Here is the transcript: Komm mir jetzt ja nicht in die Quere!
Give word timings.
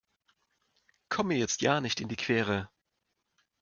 Komm 1.09 1.27
mir 1.27 1.37
jetzt 1.37 1.61
ja 1.61 1.79
nicht 1.79 2.01
in 2.01 2.07
die 2.09 2.15
Quere! 2.15 2.71